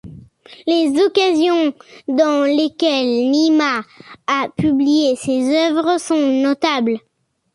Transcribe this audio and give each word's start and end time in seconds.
Les 0.65 0.99
occasions 0.99 1.75
dans 2.07 2.43
lesquelles 2.43 3.29
Nima 3.29 3.83
a 4.25 4.49
publié 4.57 5.15
ses 5.15 5.55
œuvres 5.55 5.99
sont 5.99 6.41
notables. 6.41 6.97